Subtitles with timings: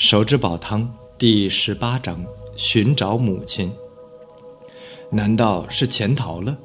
[0.00, 2.24] 手指煲汤第十八章：
[2.56, 3.70] 寻找母亲。
[5.10, 6.56] 难道是潜逃了？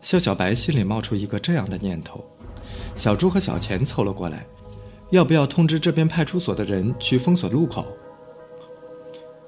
[0.00, 2.24] 肖小白心里冒出一个这样的念头。
[2.96, 4.46] 小朱和小钱凑了过来，
[5.10, 7.86] 要不要通知这边派出所的人去封锁路口？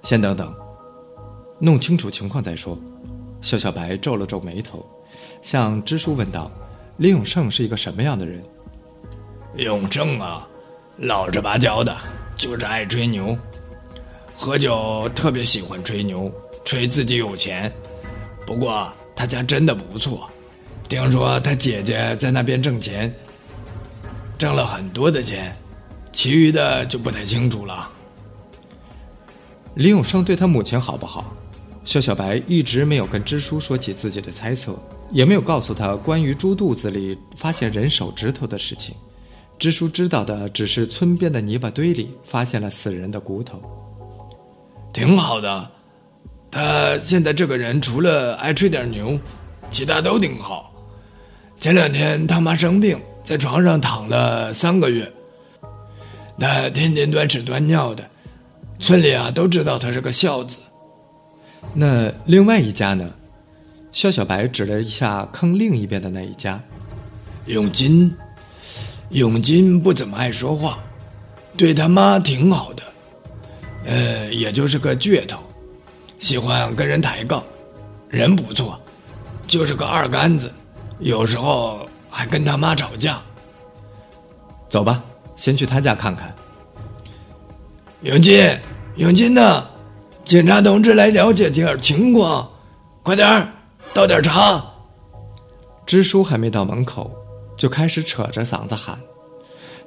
[0.02, 0.54] 先等等，
[1.58, 2.78] 弄清楚情况再说。
[3.40, 4.84] 肖小白皱了皱眉头，
[5.40, 6.50] 向支书问道
[6.98, 8.44] ：“李永胜是一个什么样的人？”
[9.56, 10.46] 永胜啊，
[10.98, 11.96] 老实巴交的。
[12.42, 13.38] 就是爱吹牛，
[14.34, 16.28] 何炅特别喜欢吹牛，
[16.64, 17.72] 吹自己有钱。
[18.44, 20.28] 不过他家真的不错，
[20.88, 23.14] 听说他姐姐在那边挣钱，
[24.36, 25.56] 挣了很多的钱，
[26.10, 27.88] 其余的就不太清楚了。
[29.76, 31.32] 李永胜对他母亲好不好？
[31.84, 34.76] 肖小白一直没有跟支书说起自己的猜测，
[35.12, 38.92] 也没有告诉他关于猪肚子里发现人手指头的事情。
[39.62, 43.62] 支书知道的只是村边的泥巴堆里发现了死人的骨头，
[44.92, 45.70] 挺好的。
[46.50, 49.16] 他现在这个人除了爱吹点牛，
[49.70, 50.74] 其他都挺好。
[51.60, 55.08] 前两天他妈生病，在床上躺了三个月，
[56.40, 58.04] 他天天端屎端尿的，
[58.80, 60.56] 村里啊都知道他是个孝子。
[61.72, 63.14] 那另外一家呢？
[63.92, 66.60] 肖小白指了一下坑另一边的那一家，
[67.46, 68.12] 永金。
[69.12, 70.78] 永金不怎么爱说话，
[71.54, 72.82] 对他妈挺好的，
[73.84, 75.38] 呃，也就是个倔头，
[76.18, 77.42] 喜欢跟人抬杠，
[78.08, 78.80] 人不错，
[79.46, 80.50] 就是个二杆子，
[80.98, 83.20] 有时候还跟他妈吵架。
[84.70, 85.04] 走吧，
[85.36, 86.34] 先去他家看看。
[88.00, 88.50] 永金，
[88.96, 89.68] 永金呢？
[90.24, 92.48] 警察同志来了解点情况，
[93.02, 93.52] 快点儿，
[93.92, 94.64] 倒点茶。
[95.84, 97.14] 支书还没到门口。
[97.56, 98.98] 就开始扯着嗓子喊，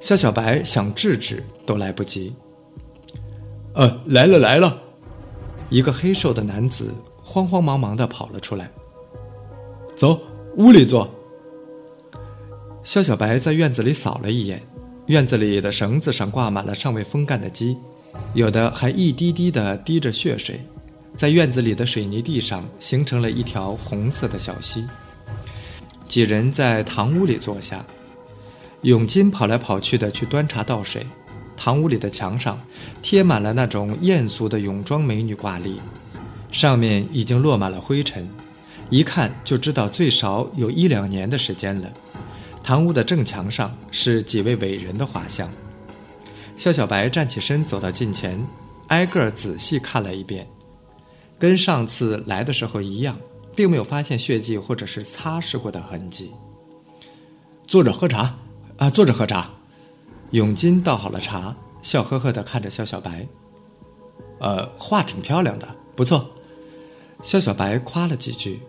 [0.00, 2.34] 肖小白想制止都来不及。
[3.74, 4.80] 呃，来了来了，
[5.68, 8.70] 一个黑瘦的男子慌慌忙忙的跑了出来。
[9.94, 10.18] 走，
[10.56, 11.10] 屋里坐。
[12.84, 14.62] 肖小白在院子里扫了一眼，
[15.06, 17.76] 院子里的绳子上挂满了尚未风干的鸡，
[18.34, 20.60] 有的还一滴滴的滴着血水，
[21.16, 24.86] 在院子里的水泥地上形成了一条红色的小溪。
[26.16, 27.84] 几人在堂屋里坐下，
[28.80, 31.06] 永金跑来跑去的去端茶倒水。
[31.58, 32.58] 堂屋里的墙上
[33.02, 35.78] 贴满了那种艳俗的泳装美女挂历，
[36.50, 38.26] 上面已经落满了灰尘，
[38.88, 41.92] 一看就知道最少有一两年的时间了。
[42.62, 45.52] 堂屋的正墙上是几位伟人的画像。
[46.56, 48.42] 肖小白站起身走到近前，
[48.86, 50.46] 挨个仔细看了一遍，
[51.38, 53.14] 跟上次来的时候一样。
[53.56, 56.30] 并没有发现血迹或者是擦拭过的痕迹。
[57.66, 58.32] 坐着喝茶，
[58.76, 59.50] 啊，坐着喝茶。
[60.30, 63.26] 永金倒好了茶，笑呵呵的看着肖小白。
[64.38, 66.30] 呃，画挺漂亮的，不错。
[67.22, 68.60] 肖小白夸了几句，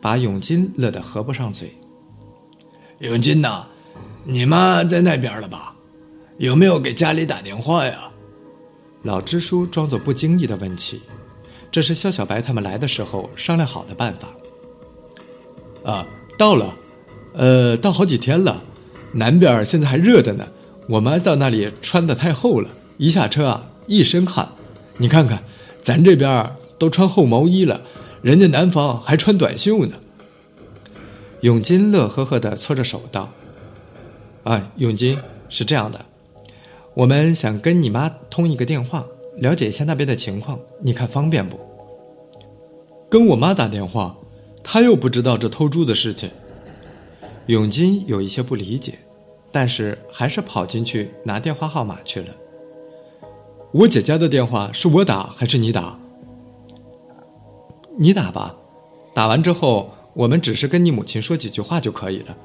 [0.00, 1.76] 把永金乐得合不上嘴。
[3.00, 3.66] 永金呐，
[4.24, 5.76] 你妈在那边了吧？
[6.38, 8.08] 有没有给家里打电话呀？
[9.02, 11.02] 老支书装作不经意的问起。
[11.72, 14.28] 这是肖小白他们来的时候商量好的办法。
[15.90, 16.06] 啊，
[16.38, 16.76] 到了，
[17.32, 18.62] 呃，到好几天了，
[19.12, 20.46] 南边现在还热着呢。
[20.86, 22.68] 我们到那里穿的太厚了，
[22.98, 24.46] 一下车啊，一身汗。
[24.98, 25.42] 你看看，
[25.80, 27.80] 咱这边都穿厚毛衣了，
[28.20, 29.96] 人家南方还穿短袖呢。
[31.40, 33.30] 永金乐呵呵的搓着手道
[34.44, 35.18] ：“啊，永金
[35.48, 36.04] 是这样的，
[36.92, 39.04] 我们想跟你妈通一个电话。”
[39.36, 41.58] 了解一下那边的情况，你看方便不？
[43.08, 44.16] 跟我妈打电话，
[44.62, 46.30] 她又不知道这偷猪的事情。
[47.46, 48.98] 永金有一些不理解，
[49.50, 52.28] 但是还是跑进去拿电话号码去了。
[53.72, 55.98] 我姐家的电话是我打还是你打？
[57.98, 58.54] 你打吧，
[59.12, 62.36] 打完之后我们只是跟你母亲说几句话就可以了。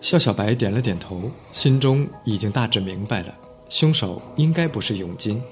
[0.00, 3.34] 肖小白点了点头，心中已经大致明白了，
[3.68, 5.42] 凶手应该不是永金。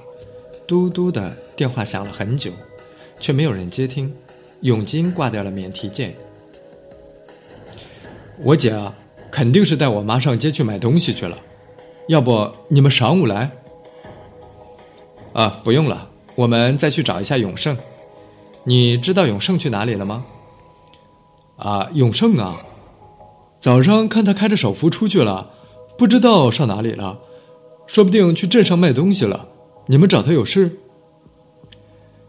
[0.66, 2.50] 嘟嘟的电话响了很久，
[3.20, 4.12] 却没有人接听。
[4.60, 6.14] 永金挂掉了免提键。
[8.38, 8.94] 我姐啊，
[9.30, 11.38] 肯定是带我妈上街去买东西去了。
[12.08, 13.50] 要不你们晌午来？
[15.34, 17.76] 啊，不用了，我们再去找一下永胜。
[18.64, 20.24] 你知道永胜去哪里了吗？
[21.56, 22.64] 啊，永胜啊，
[23.60, 25.50] 早上看他开着手扶出去了，
[25.98, 27.18] 不知道上哪里了，
[27.86, 29.48] 说不定去镇上卖东西了。
[29.86, 30.78] 你们找他有事？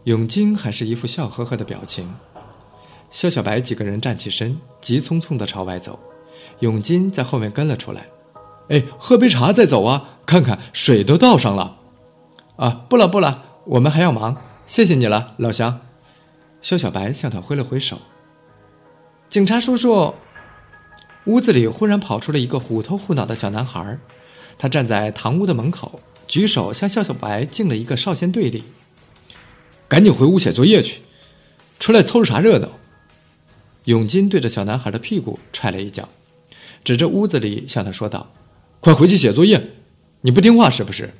[0.04, 2.14] 永金还是一副笑呵呵的表情。
[3.10, 5.98] 肖小白几个人站起身，急匆匆的朝外走。
[6.60, 8.08] 永金在后面跟了出来。
[8.68, 10.18] 哎，喝杯茶再走啊！
[10.26, 11.78] 看看水都倒上了。
[12.56, 14.36] 啊，不了不了，我们还要忙，
[14.66, 15.80] 谢谢你了，老乡。
[16.60, 17.98] 肖小白向他挥了挥手。
[19.30, 20.14] 警察叔叔，
[21.24, 23.98] 屋子里忽然跑出了一个虎头虎脑的小男孩，
[24.58, 28.64] 他站在堂屋的门口，举手向肖小白敬了一个少先队礼。
[29.88, 31.00] 赶紧回屋写作业去，
[31.78, 32.70] 出来凑啥热闹？
[33.84, 36.08] 永金对着小男孩的屁股踹了一脚，
[36.82, 38.32] 指着屋子里向他说道
[38.80, 39.74] ：“快回去写作业，
[40.22, 41.14] 你不听话是不是？”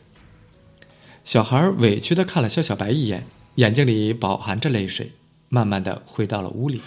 [1.25, 3.25] 小孩委屈的看了肖小白一眼，
[3.55, 5.13] 眼睛里饱含着泪水，
[5.49, 6.81] 慢慢的回到了屋里。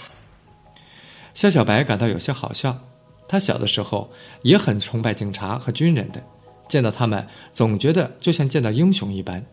[1.34, 2.86] 肖小白感到有些好笑，
[3.28, 4.12] 他小的时候
[4.42, 6.22] 也很崇拜警察和军人的，
[6.70, 9.44] 见到他们总觉得就像见到英雄一般，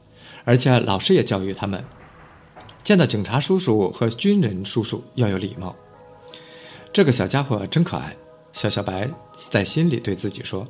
[0.45, 1.83] 而且老师也教育他们。
[2.85, 5.75] 见到警察叔叔和军人叔叔要有礼貌。
[6.93, 8.15] 这个小家伙真可爱，
[8.53, 9.11] 小小白
[9.51, 10.65] 在心里对自己说。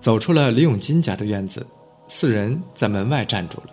[0.00, 1.64] 走出了李永金家的院子，
[2.08, 3.68] 四人在门外站住了。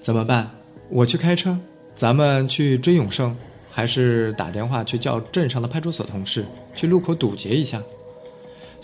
[0.00, 0.48] 怎么办？
[0.88, 1.58] 我去开车，
[1.96, 3.36] 咱们去追永胜，
[3.68, 6.46] 还是打电话去叫镇上的派出所同事
[6.76, 7.82] 去路口堵截一下？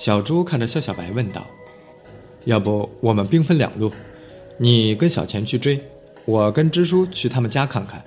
[0.02, 1.46] 小朱看着肖小白问道
[2.44, 3.88] ：“要不我们兵分两路，
[4.58, 5.81] 你跟小钱去追。”
[6.26, 8.02] 我跟支书去他们家看看，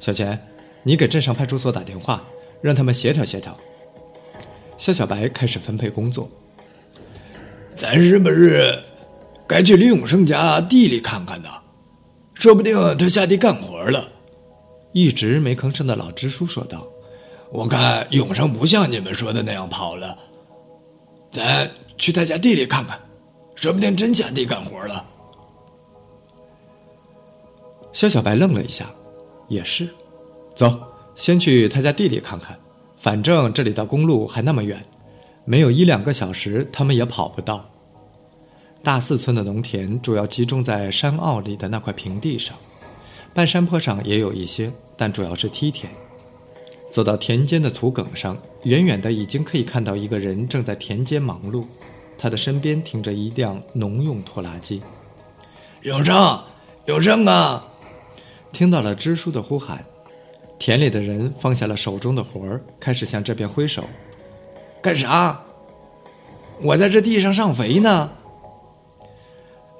[0.00, 0.42] 小钱，
[0.82, 2.24] 你给镇上派出所打电话，
[2.62, 3.54] 让他们协调协调。
[4.78, 6.26] 肖小白开始分配工作。
[7.76, 8.82] 咱是不是
[9.46, 11.50] 该去李永胜家地里看看呢？
[12.32, 14.08] 说不定他下地干活了。
[14.92, 16.86] 一直没吭声的老支书说道
[17.52, 20.16] ：“我看永胜不像你们说的那样跑了，
[21.34, 22.96] 咱去他家地里看看，
[23.56, 25.04] 说不定真下地干活了。”
[27.92, 28.88] 肖小白愣了一下，
[29.48, 29.88] 也是，
[30.54, 30.80] 走，
[31.16, 32.56] 先去他家地里看看，
[32.96, 34.80] 反正这里到公路还那么远，
[35.44, 37.68] 没有一两个小时他们也跑不到。
[38.84, 42.56] 大四村的农田主要集中在山坳里的那块平地上，
[43.34, 45.92] 半山坡上也有一些，但主要是梯田。
[46.90, 51.64] 走到田间的土埂上，远远的已经可以看到一个人正在田间忙碌，
[52.16, 54.80] 他的身边停着一辆农用拖拉机。
[55.82, 56.40] 永生，
[56.86, 57.66] 永生啊！
[58.52, 59.84] 听到了支书的呼喊，
[60.58, 63.82] 田里的人放下了手中的活儿，开始向这边挥手。
[64.80, 65.40] 干啥？
[66.62, 68.10] 我在这地上上肥呢。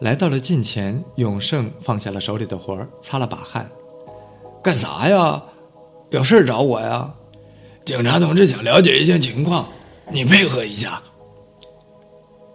[0.01, 3.71] 来到了近前，永胜放下了手里的活儿，擦了把汗。
[4.63, 5.41] 干啥呀？
[6.15, 7.13] 有事找我呀？
[7.85, 9.67] 警察同志想了解一下情况，
[10.13, 11.03] 你配合一下。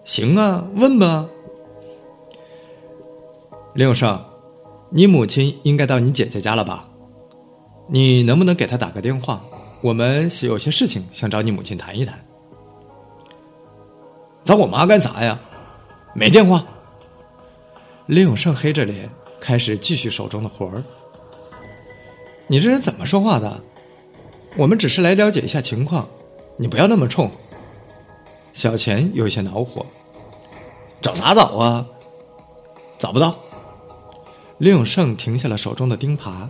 [0.05, 1.27] 行啊，问吧。
[3.73, 4.17] 林永胜。
[4.91, 6.87] 你母亲应该到你姐姐家了吧？
[7.87, 9.43] 你能不能给她打个电话？
[9.81, 12.17] 我们有些事情想找你母亲谈一谈。
[14.45, 15.37] 找我妈干啥呀？
[16.15, 16.65] 没电话。
[18.05, 19.09] 林永胜黑着脸
[19.41, 20.81] 开始继续手中的活儿。
[22.51, 23.61] 你这人怎么说话的？
[24.57, 26.07] 我们只是来了解一下情况，
[26.57, 27.29] 你不要那么冲。
[28.53, 29.85] 小钱有些恼火。
[30.99, 31.85] 找啥找啊？
[32.97, 33.35] 找不到。
[34.57, 36.49] 林永胜停下了手中的钉耙。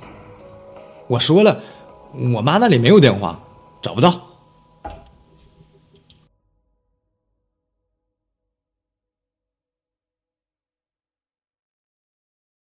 [1.08, 1.62] 我说了，
[2.34, 3.38] 我妈那里没有电话，
[3.82, 4.22] 找不到。